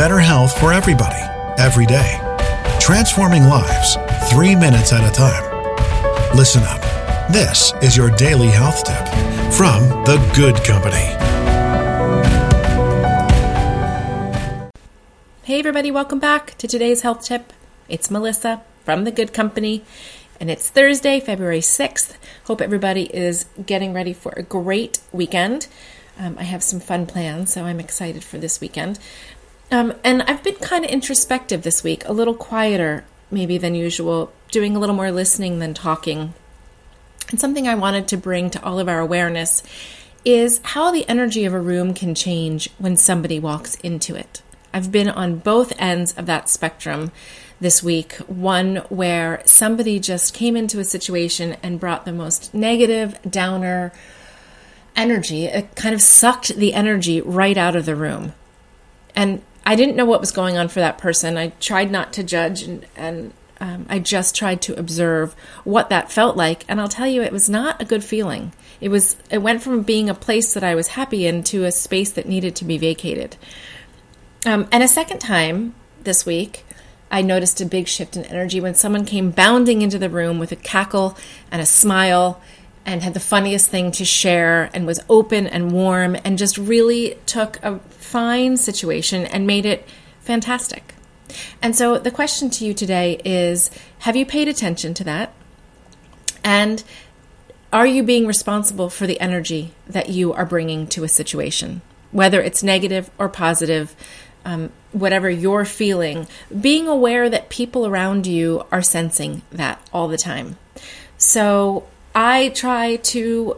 [0.00, 1.20] better health for everybody,
[1.58, 2.18] every day.
[2.80, 3.98] Transforming lives,
[4.30, 5.44] three minutes at a time.
[6.34, 6.80] Listen up.
[7.30, 9.06] This is your daily health tip
[9.52, 11.04] from The Good Company.
[15.42, 17.52] Hey, everybody, welcome back to today's health tip.
[17.86, 19.84] It's Melissa from The Good Company,
[20.40, 22.16] and it's Thursday, February 6th.
[22.44, 25.66] Hope everybody is getting ready for a great weekend.
[26.18, 28.98] Um, I have some fun plans, so I'm excited for this weekend.
[29.70, 34.32] Um, and I've been kind of introspective this week, a little quieter maybe than usual,
[34.50, 36.34] doing a little more listening than talking.
[37.30, 39.62] And something I wanted to bring to all of our awareness
[40.24, 44.42] is how the energy of a room can change when somebody walks into it.
[44.72, 47.12] I've been on both ends of that spectrum
[47.60, 48.14] this week.
[48.26, 53.92] One where somebody just came into a situation and brought the most negative, downer
[54.96, 55.46] energy.
[55.46, 58.34] It kind of sucked the energy right out of the room.
[59.14, 61.36] And I didn't know what was going on for that person.
[61.36, 66.10] I tried not to judge and, and um, I just tried to observe what that
[66.10, 66.64] felt like.
[66.66, 68.52] And I'll tell you, it was not a good feeling.
[68.80, 71.72] It was, it went from being a place that I was happy in to a
[71.72, 73.36] space that needed to be vacated.
[74.46, 76.64] Um, and a second time this week,
[77.10, 80.52] I noticed a big shift in energy when someone came bounding into the room with
[80.52, 81.18] a cackle
[81.50, 82.40] and a smile
[82.86, 87.16] and had the funniest thing to share and was open and warm and just really
[87.26, 89.86] took a fine situation and made it
[90.20, 90.94] fantastic.
[91.62, 95.32] And so the question to you today is Have you paid attention to that?
[96.42, 96.82] And
[97.72, 101.82] are you being responsible for the energy that you are bringing to a situation?
[102.10, 103.94] Whether it's negative or positive,
[104.44, 106.26] um, whatever you're feeling,
[106.60, 110.56] being aware that people around you are sensing that all the time.
[111.16, 113.56] So I try to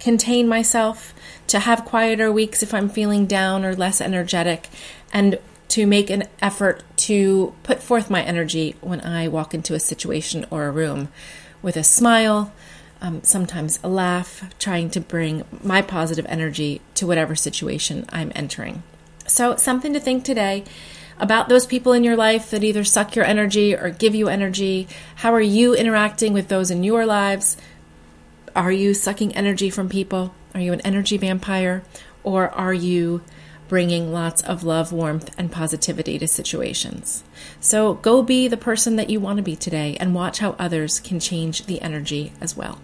[0.00, 1.14] contain myself,
[1.46, 4.68] to have quieter weeks if I'm feeling down or less energetic,
[5.12, 9.80] and to make an effort to put forth my energy when I walk into a
[9.80, 11.08] situation or a room
[11.62, 12.52] with a smile,
[13.00, 18.82] um, sometimes a laugh, trying to bring my positive energy to whatever situation I'm entering.
[19.26, 20.64] So, something to think today
[21.18, 24.88] about those people in your life that either suck your energy or give you energy.
[25.16, 27.56] How are you interacting with those in your lives?
[28.56, 30.34] Are you sucking energy from people?
[30.54, 31.82] Are you an energy vampire?
[32.22, 33.22] Or are you
[33.68, 37.24] bringing lots of love, warmth, and positivity to situations?
[37.60, 41.00] So go be the person that you want to be today and watch how others
[41.00, 42.78] can change the energy as well.